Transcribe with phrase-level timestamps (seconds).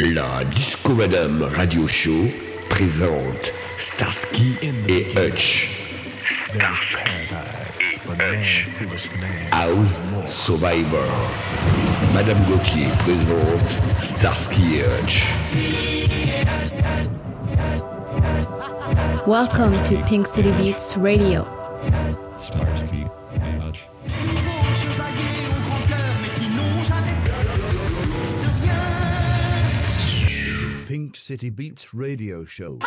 [0.00, 2.26] La Disco Madame Radio Show
[2.70, 4.56] présente Starsky
[4.88, 5.68] et Hutch.
[9.52, 11.06] House Survivor.
[12.14, 15.26] Madame Gauthier présente Starsky et Hutch.
[19.26, 21.44] Welcome to Pink City Beats Radio.
[31.32, 32.78] City Beats radio show.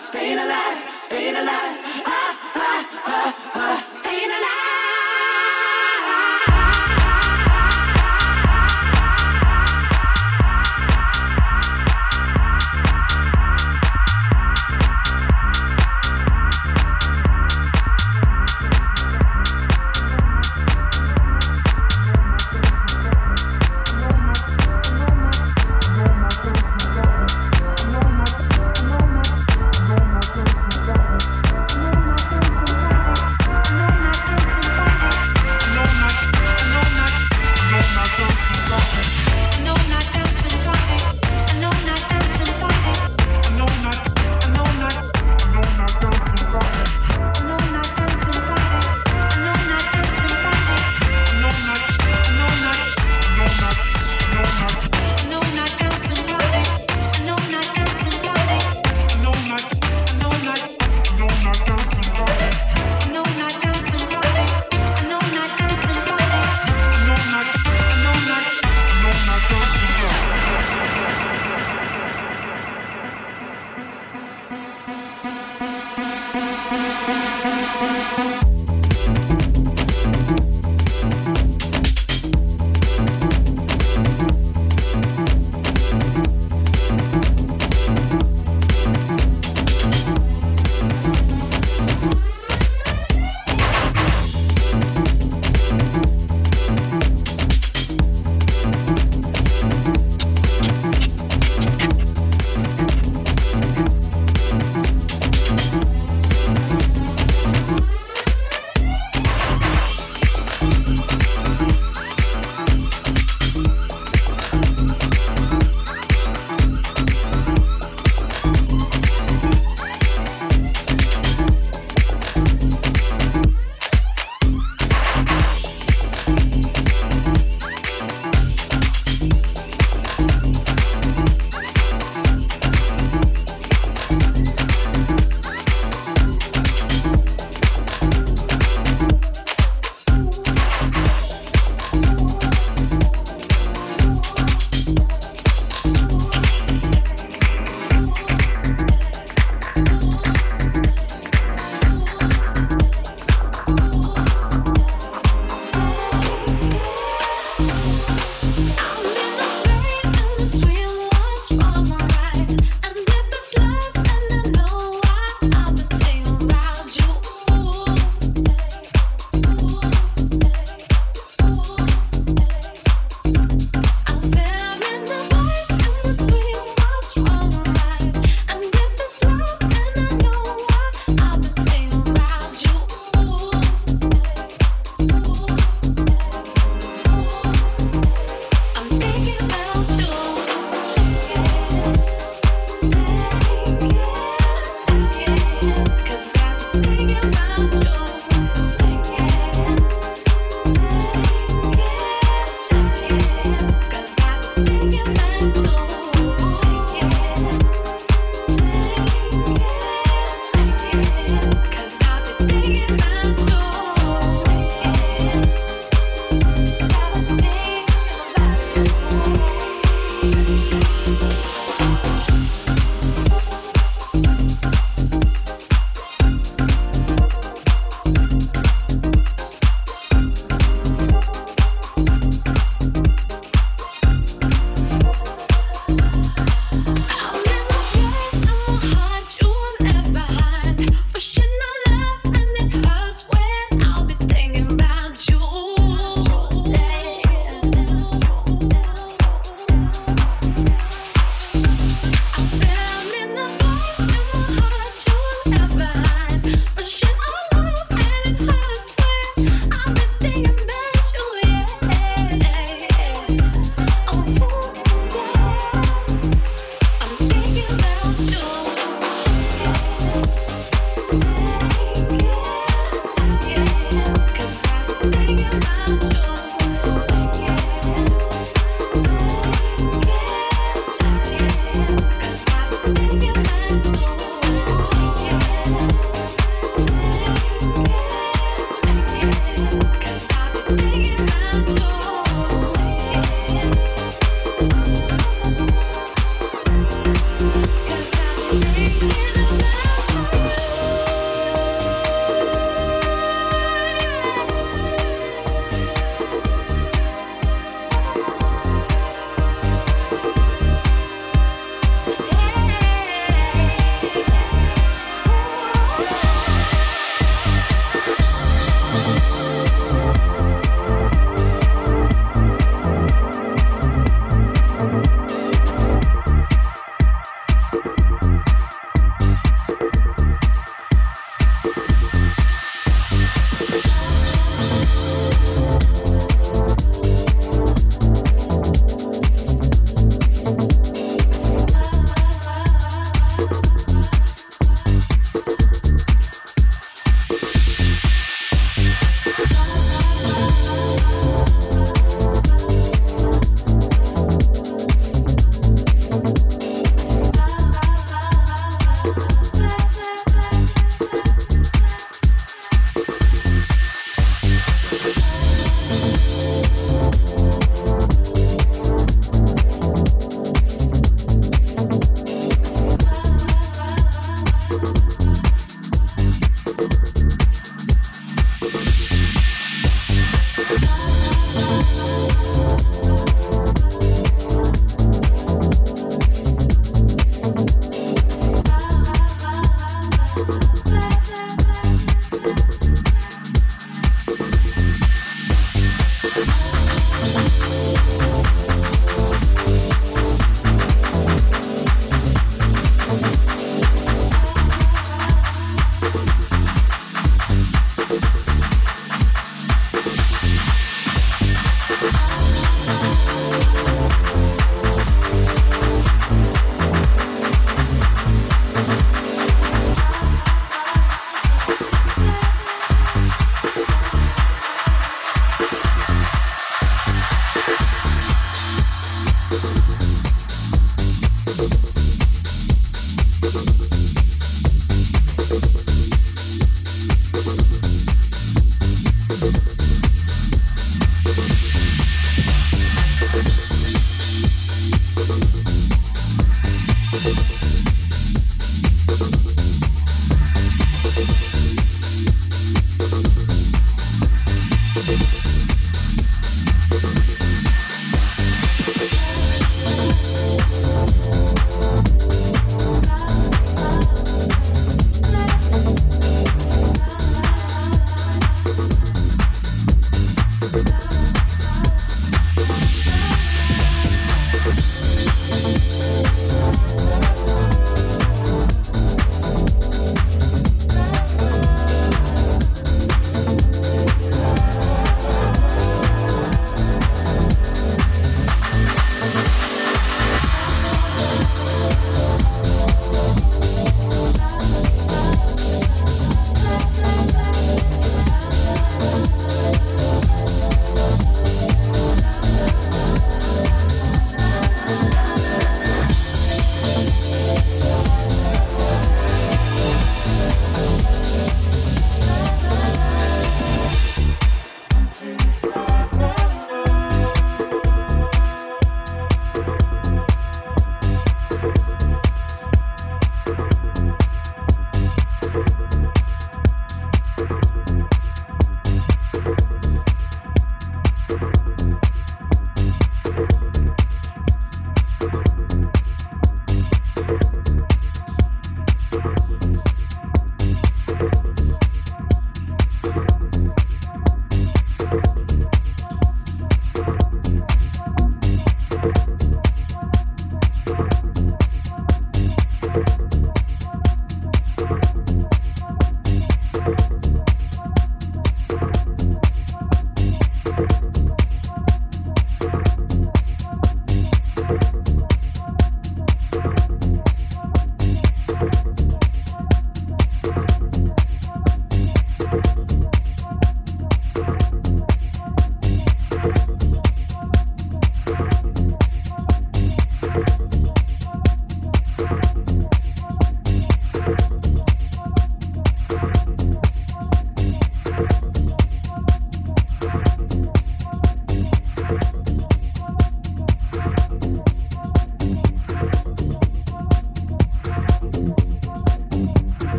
[0.00, 1.71] Staying alive, staying alive.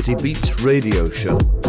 [0.00, 1.59] City Beats radio show.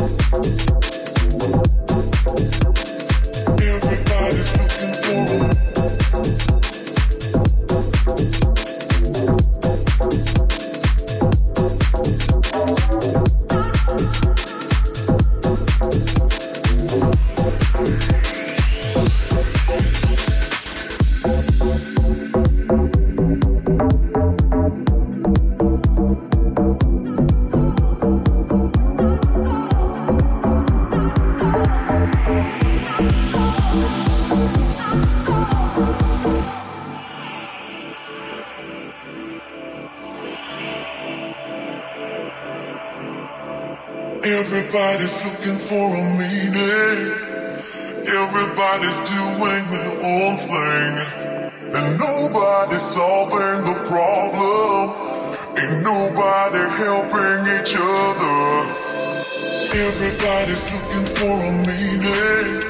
[59.73, 62.61] Everybody's looking for a meaning.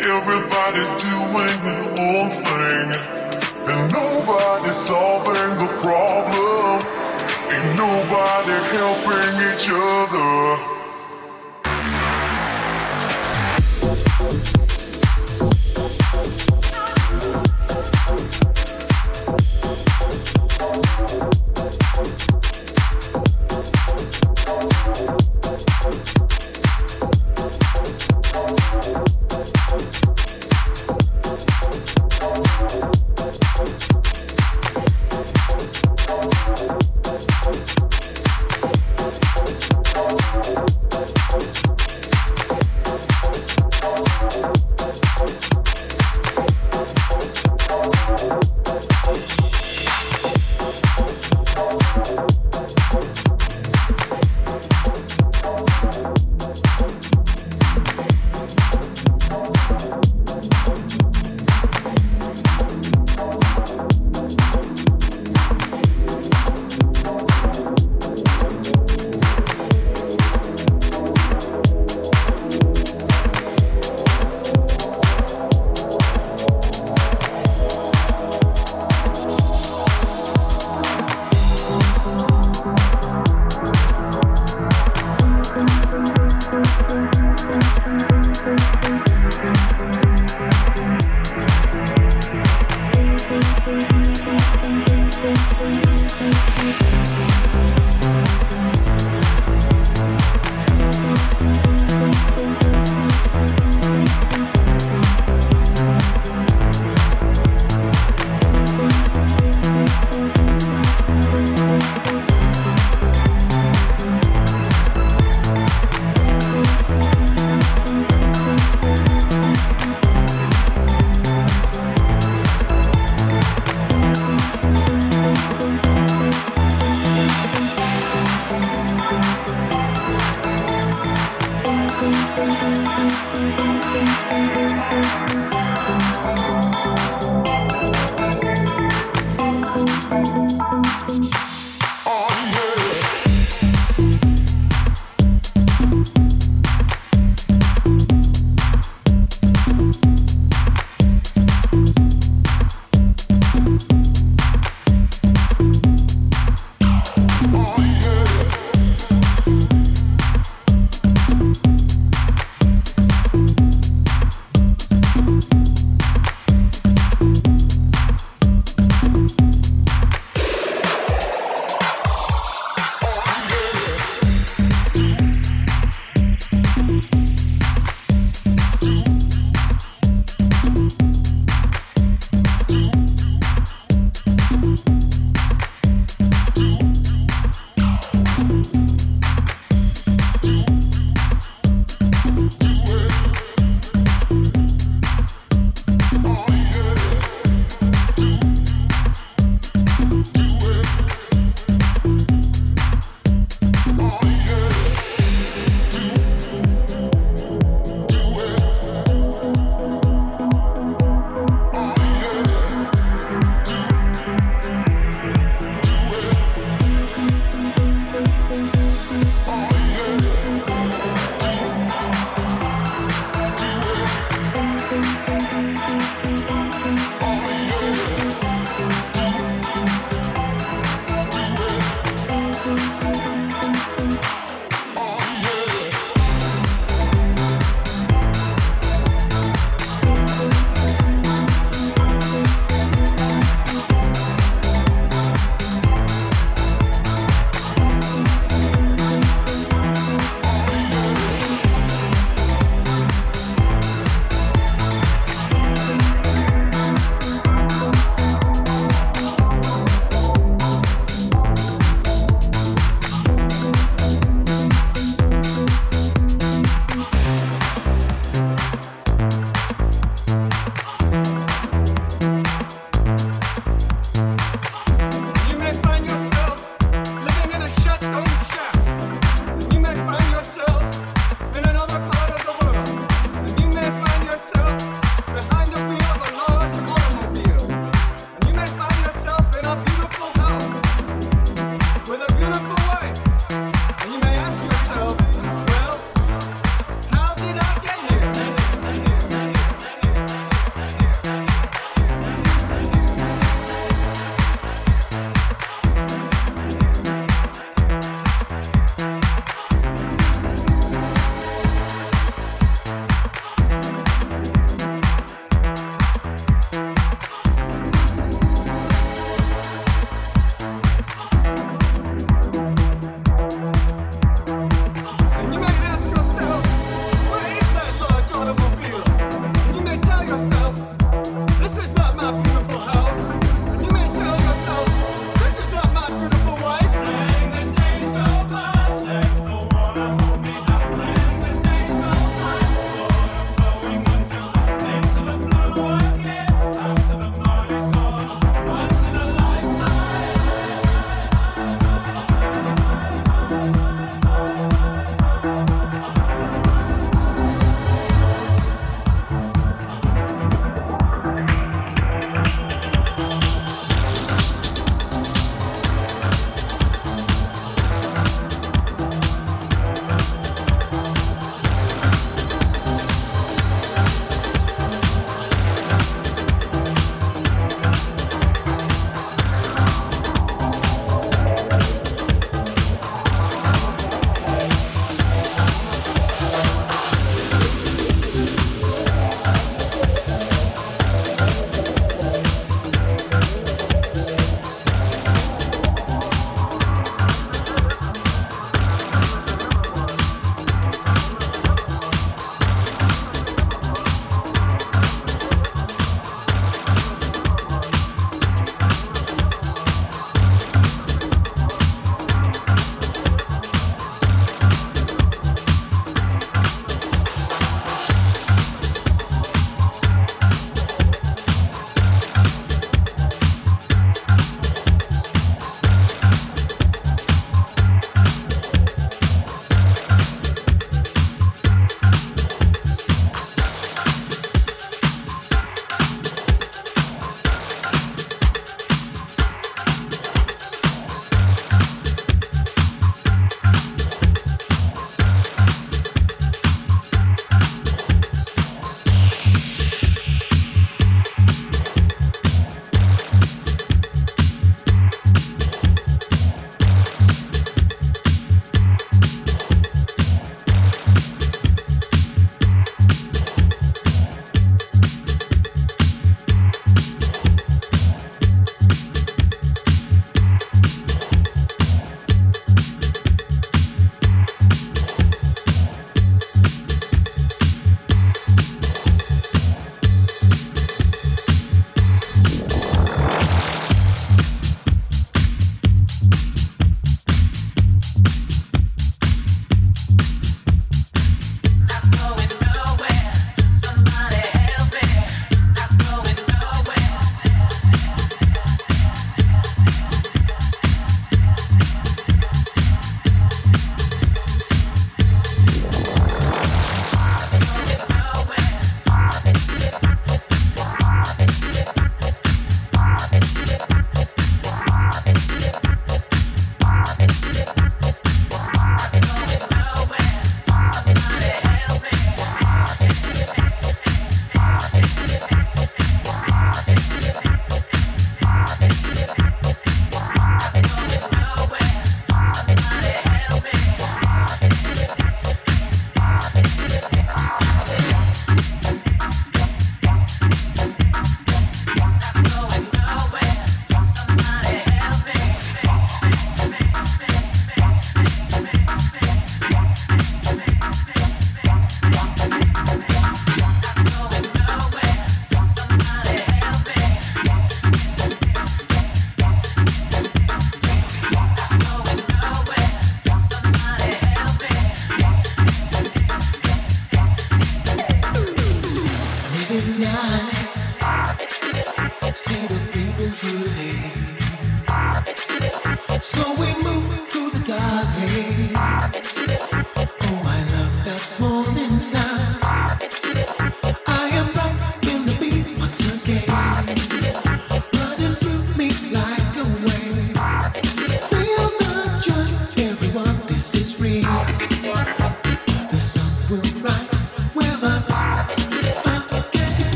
[0.00, 2.88] Everybody's doing their own thing.
[3.68, 6.80] And nobody's solving the problem.
[7.52, 10.75] Ain't nobody helping each other.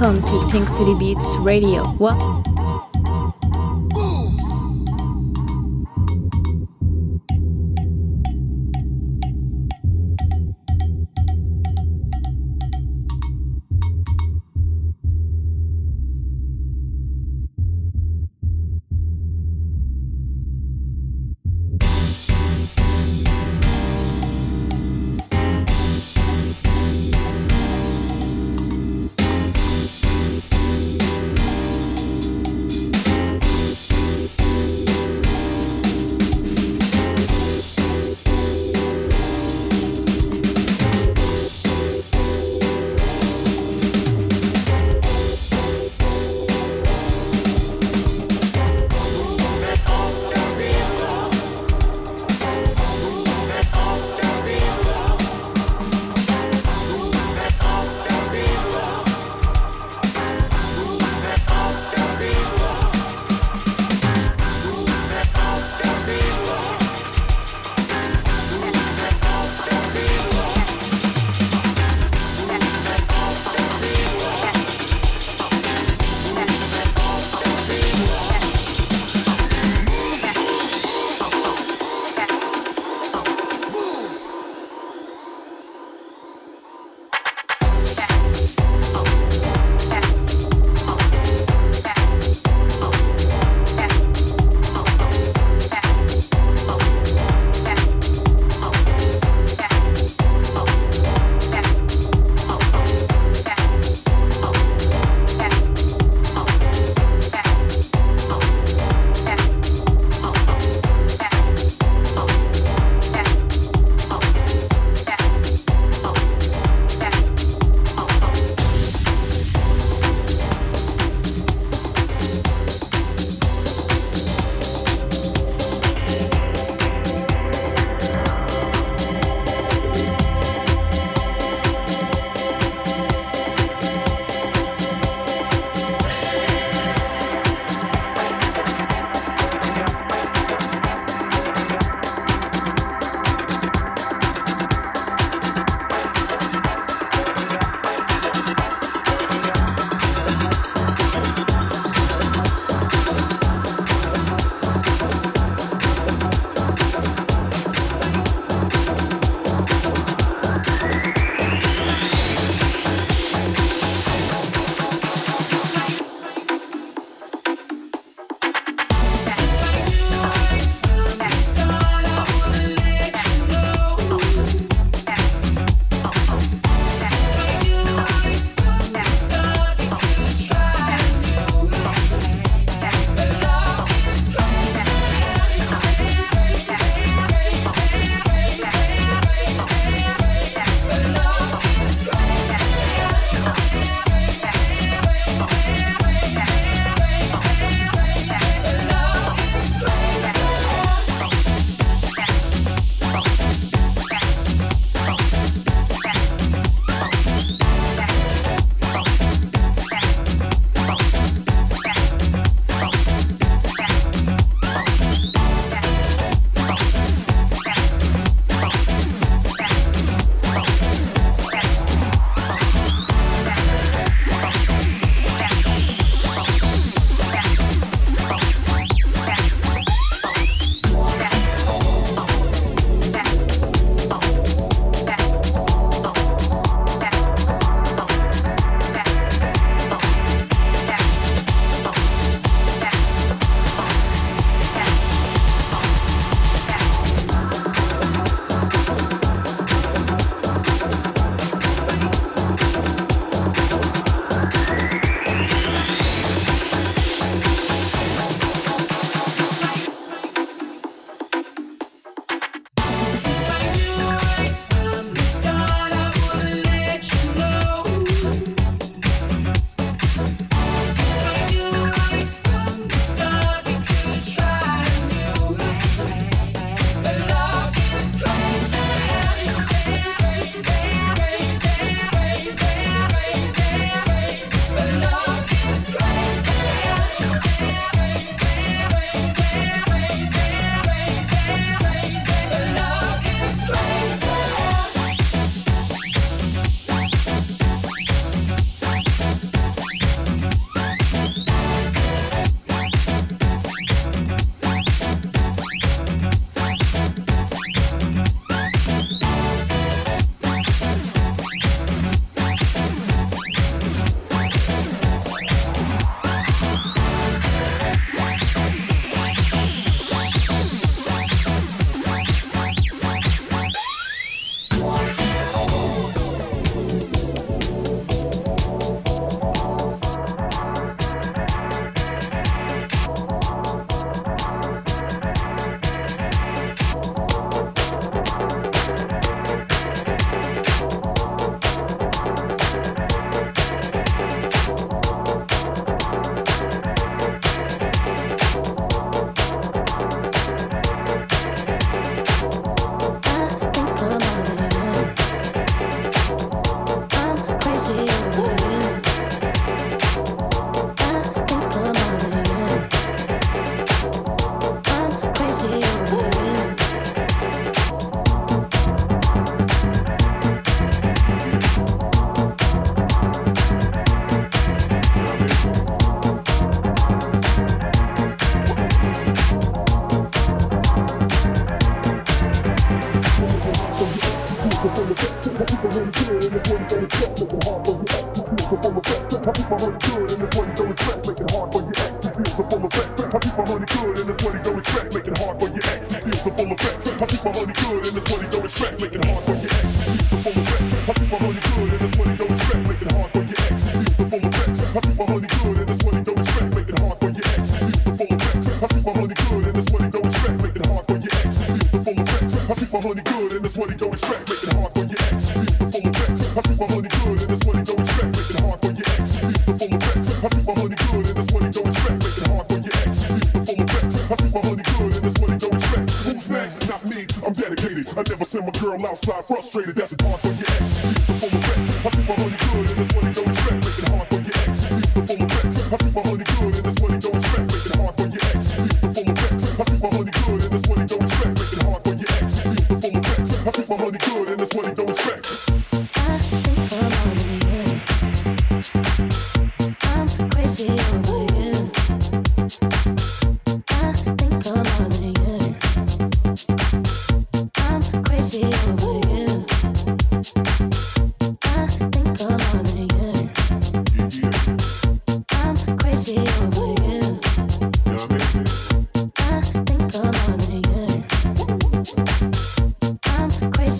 [0.00, 1.82] Welcome to Pink City Beats Radio.
[1.98, 2.37] What?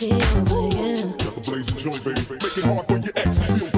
[0.01, 2.21] Like a blazing joint, baby.
[2.31, 3.78] Make it hard for your ex.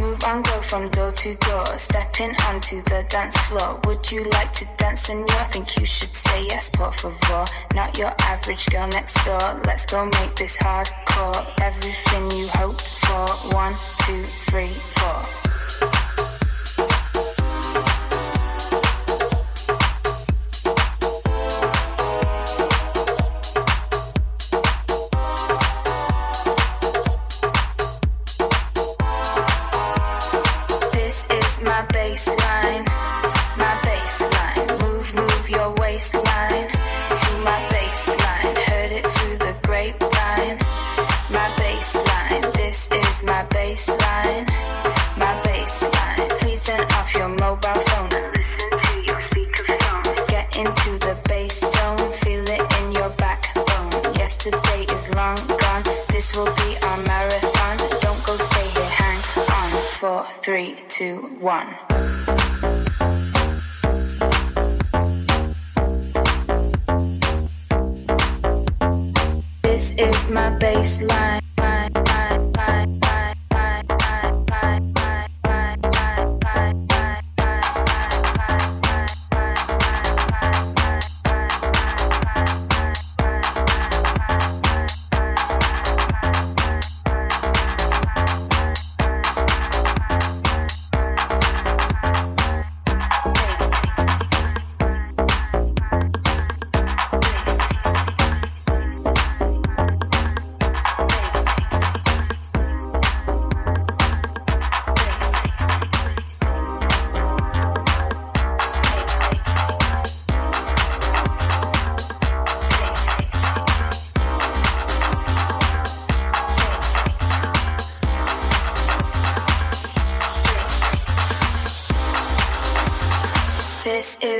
[0.00, 3.80] Move and go from door to door, stepping onto the dance floor.
[3.84, 5.26] Would you like to dance, senor?
[5.50, 7.44] Think you should say yes, por favor.
[7.74, 9.60] Not your average girl next door.
[9.64, 11.52] Let's go make this hardcore.
[11.60, 13.26] Everything you hoped for.
[13.54, 13.74] One,
[14.04, 15.37] two, three, four.
[60.98, 61.76] two, one.
[69.62, 71.47] This is my baseline.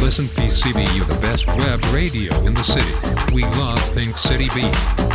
[0.00, 3.34] Listen PCB, the best web radio in the city.
[3.34, 5.11] We love Pink City Beat.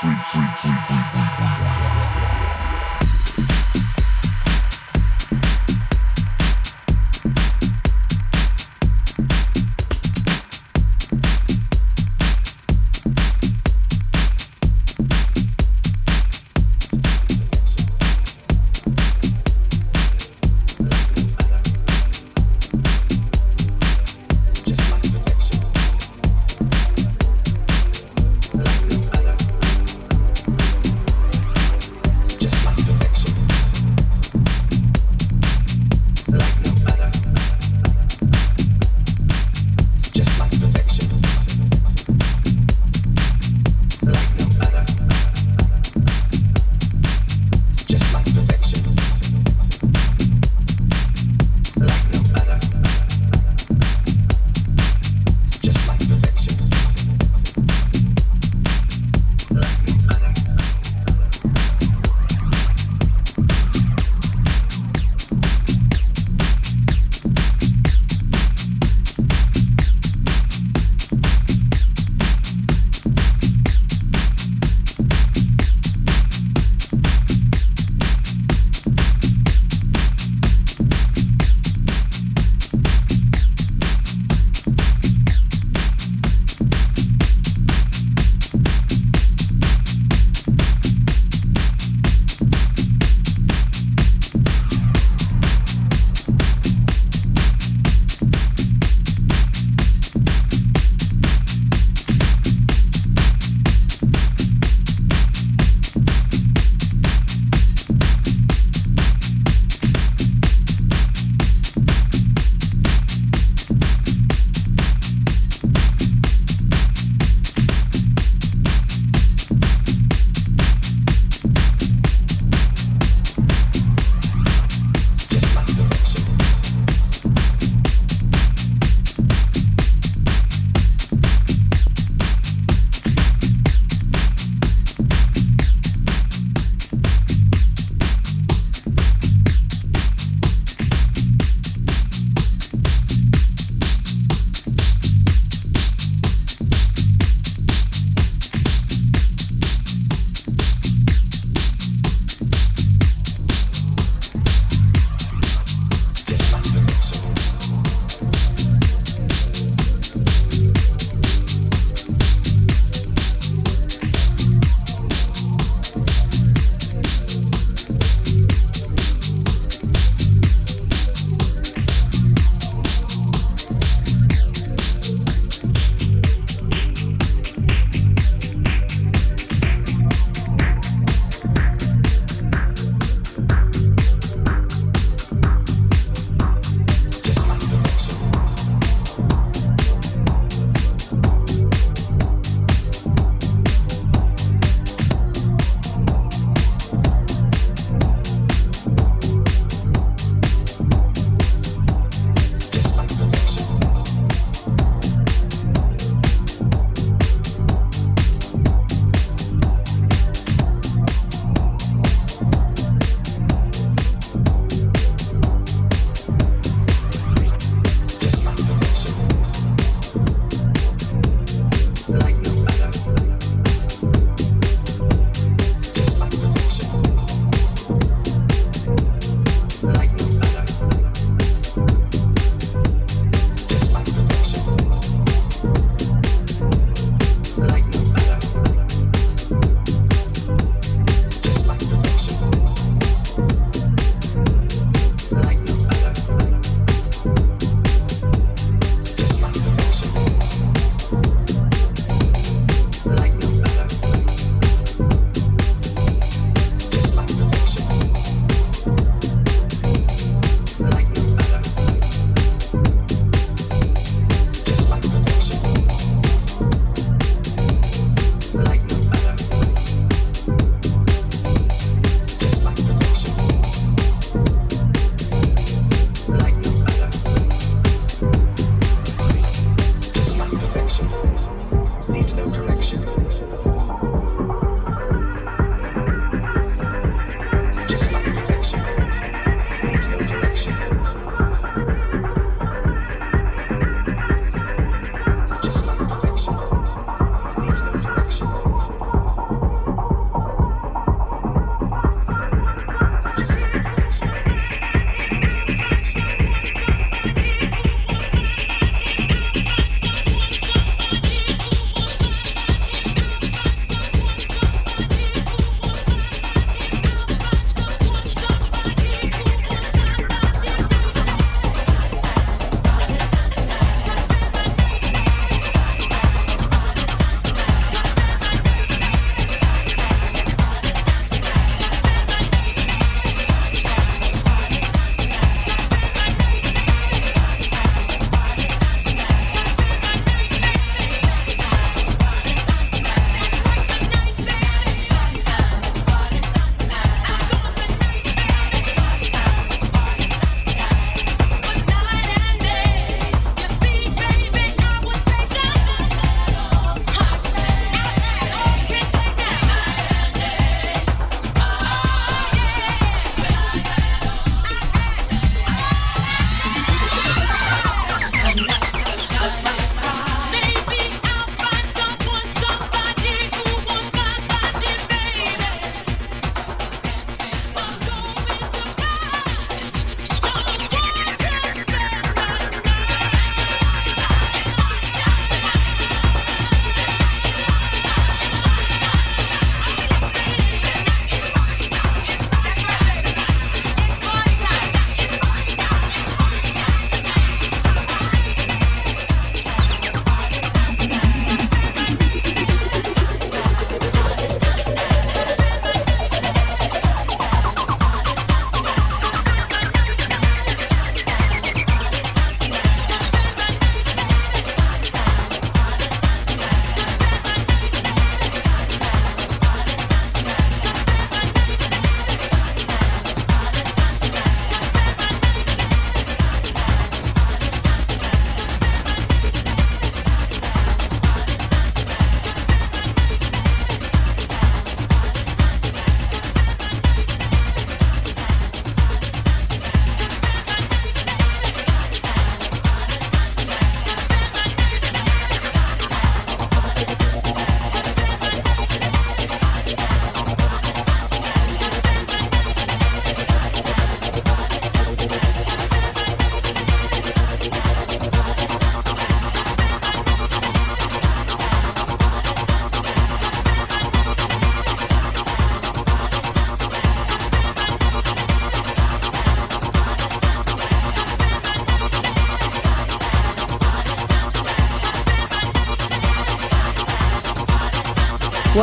[0.00, 0.97] Freak, freak, freak, freak.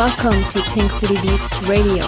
[0.06, 2.08] Welcome to Pink City Beats Radio.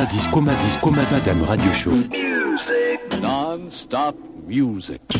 [0.00, 1.92] Coma Disco, Coma Disco, Madame Radio Show.
[1.92, 3.20] Music.
[3.20, 5.19] Non-stop music.